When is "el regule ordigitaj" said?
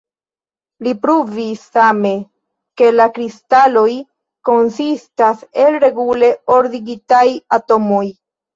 5.67-7.25